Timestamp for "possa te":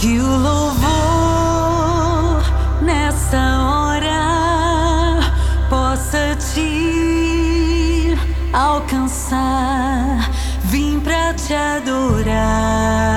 5.68-8.16